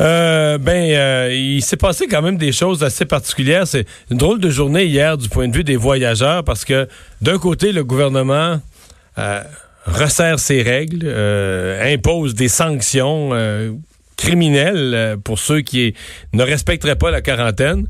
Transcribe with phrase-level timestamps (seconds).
[0.00, 3.66] Euh, ben, euh, il s'est passé quand même des choses assez particulières.
[3.66, 6.86] C'est une drôle de journée hier du point de vue des voyageurs parce que
[7.22, 8.60] d'un côté, le gouvernement
[9.18, 9.42] euh,
[9.86, 13.30] resserre ses règles, euh, impose des sanctions
[14.16, 15.94] criminelles pour ceux qui
[16.32, 17.86] ne respecteraient pas la quarantaine.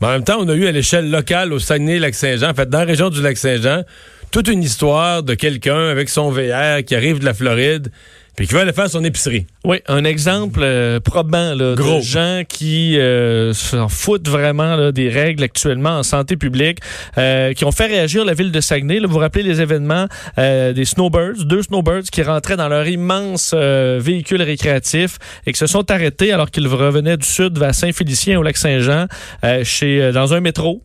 [0.00, 2.80] Mais en même temps, on a eu à l'échelle locale au Saguenay-Lac-Saint-Jean, en fait, dans
[2.80, 3.84] la région du Lac-Saint-Jean,
[4.32, 7.92] toute une histoire de quelqu'un avec son VR qui arrive de la Floride
[8.36, 9.46] puis qui veut aller faire son épicerie.
[9.64, 11.98] Oui, un exemple euh, probant là, Gros.
[11.98, 16.78] de gens qui euh, s'en foutent vraiment là, des règles actuellement en santé publique,
[17.18, 19.00] euh, qui ont fait réagir la ville de Saguenay.
[19.00, 20.06] Là, vous vous rappelez les événements
[20.38, 25.58] euh, des snowbirds, deux snowbirds qui rentraient dans leur immense euh, véhicule récréatif et qui
[25.58, 29.06] se sont arrêtés alors qu'ils revenaient du sud vers Saint-Félicien au lac Saint-Jean,
[29.44, 30.82] euh, chez euh, dans un métro.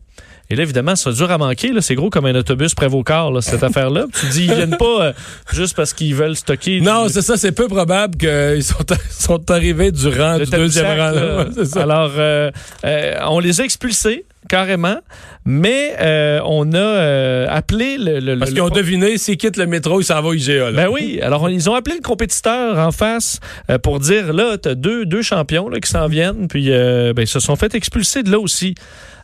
[0.50, 1.70] Et là, évidemment, c'est dur à manquer.
[1.80, 4.06] C'est gros comme un autobus Prévost-Car, là, cette affaire-là.
[4.18, 5.12] Tu dis, ils viennent pas euh,
[5.52, 6.80] juste parce qu'ils veulent stocker.
[6.80, 8.76] Non, du- c'est ça, c'est peu probable qu'ils sont,
[9.10, 11.10] sont arrivés du rang le du deuxième rang.
[11.10, 11.36] là.
[11.38, 11.82] Ouais, c'est ça.
[11.82, 12.50] Alors, euh,
[12.84, 14.96] euh, on les a expulsés carrément,
[15.44, 18.18] mais euh, on a euh, appelé le...
[18.20, 20.70] le- Parce le- qu'ils ont deviné, s'ils quittent le métro, ils s'en vont au IGA.
[20.70, 20.84] Là.
[20.84, 24.56] Ben oui, alors on- ils ont appelé le compétiteur en face euh, pour dire, là,
[24.56, 27.74] t'as deux, deux champions là, qui s'en viennent, puis euh, ben, ils se sont fait
[27.74, 28.74] expulser de là aussi.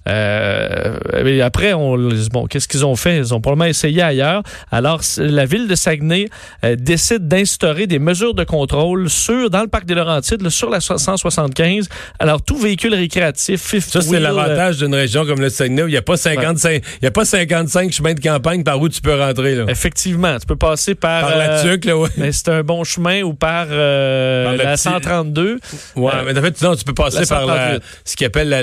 [0.07, 0.99] Euh,
[1.41, 1.97] après, on,
[2.33, 3.17] bon, qu'est-ce qu'ils ont fait?
[3.19, 4.43] Ils ont probablement essayé ailleurs.
[4.71, 6.29] Alors, la ville de Saguenay
[6.65, 10.81] euh, décide d'instaurer des mesures de contrôle sur, dans le parc des Laurentides, sur la
[10.81, 11.89] so- 175.
[12.19, 15.83] Alors, tout véhicule récréatif, fifth Ça, c'est wheel, euh, l'avantage d'une région comme le Saguenay
[15.83, 18.81] où il n'y a, pas 55 il y a pas 55 chemins de campagne par
[18.81, 19.55] où tu peux rentrer.
[19.55, 19.65] Là.
[19.69, 22.09] Effectivement, tu peux passer par, Par la euh, tuque, là, ouais.
[22.17, 25.59] mais c'est un bon chemin ou par, euh, la petit- 132.
[25.97, 27.83] Ouais, mais en fait, non, tu peux passer la par la, 138.
[28.05, 28.63] ce qu'ils la-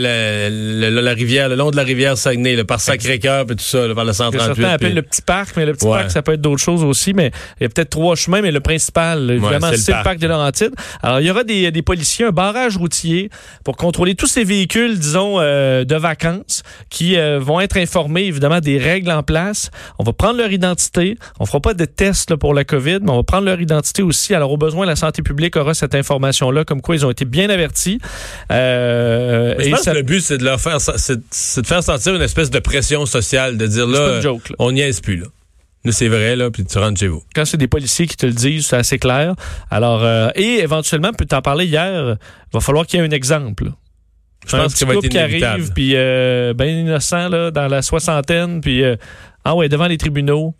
[1.01, 3.95] la rivière, le long de la rivière Saguenay, là, par Sacré-Cœur et tout ça, là,
[3.95, 4.45] par la que 138.
[4.55, 5.97] certains appellent puis- le petit parc, mais le petit Ouais.
[5.99, 7.13] parc, ça peut être d'autres choses aussi.
[7.13, 9.95] Mais il y a peut-être trois chemins, mais le principal, évidemment, c'est le c'est le
[9.95, 10.03] parc.
[10.05, 10.73] parc des Laurentides.
[11.03, 13.29] Alors, il y aura des, des policiers, un barrage routier
[13.63, 18.59] pour contrôler tous ces véhicules, disons, euh, de vacances qui euh, vont être informés, évidemment,
[18.59, 19.69] des règles en place.
[19.99, 21.17] On va prendre leur identité.
[21.39, 24.01] On fera pas de tests là, pour la COVID, mais on va prendre leur identité
[24.03, 24.33] aussi.
[24.35, 27.49] Alors, au besoin, la santé publique aura cette information-là, comme quoi ils ont été bien
[27.49, 27.99] avertis.
[28.51, 31.67] Euh, je et pense ça- que le but, c'est de leur faire, c'est c'est de
[31.67, 34.55] faire sentir une espèce de pression sociale, de dire là, une joke, là.
[34.59, 35.27] on n'y est plus, là.
[35.89, 37.23] C'est vrai, là, puis tu rentres chez vous.
[37.33, 39.33] quand c'est des policiers qui te le disent, c'est assez clair.
[39.71, 43.11] Alors, euh, et éventuellement, puis t'en parler hier, il va falloir qu'il y ait un
[43.11, 43.71] exemple.
[44.47, 45.53] Je un pense ça va être couple qui inévitable.
[45.53, 48.95] arrive, puis euh, ben innocent, là, dans la soixantaine, puis euh,
[49.43, 50.53] ah ouais, devant les tribunaux.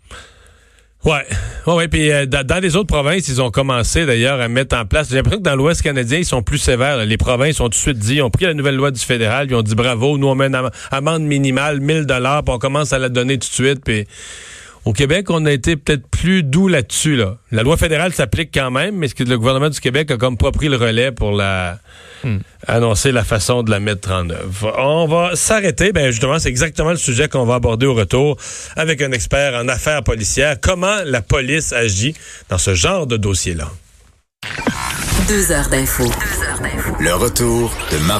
[1.04, 1.26] Ouais,
[1.66, 1.88] ouais, ouais.
[1.88, 5.08] Puis euh, dans, les autres provinces, ils ont commencé d'ailleurs à mettre en place.
[5.10, 7.04] J'ai l'impression que dans l'Ouest canadien, ils sont plus sévères.
[7.04, 9.54] Les provinces ont tout de suite dit, ont pris la nouvelle loi du fédéral, ils
[9.56, 12.98] ont dit bravo, nous on met une am- amende minimale, 1000 dollars, on commence à
[13.00, 13.80] la donner tout de suite.
[13.84, 14.06] Puis
[14.84, 17.16] au Québec, on a été peut-être plus doux là-dessus.
[17.16, 17.36] Là.
[17.50, 20.36] La loi fédérale s'applique quand même, mais ce que le gouvernement du Québec a comme
[20.36, 21.78] pas pris le relais pour la
[22.66, 24.74] annoncer la façon de la mettre en œuvre.
[24.78, 25.92] On va s'arrêter.
[25.92, 28.36] Ben justement, c'est exactement le sujet qu'on va aborder au retour
[28.76, 30.56] avec un expert en affaires policières.
[30.60, 32.14] Comment la police agit
[32.48, 33.70] dans ce genre de dossier-là?
[35.28, 36.04] Deux heures d'info.
[37.00, 38.10] Le retour de Mario